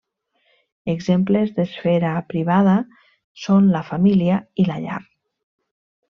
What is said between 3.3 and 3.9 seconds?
són la